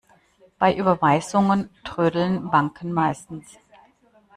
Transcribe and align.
Bei 0.57 0.75
Überweisungen 0.75 1.69
trödeln 1.83 2.49
Banken 2.49 2.91
meistens. 2.91 3.59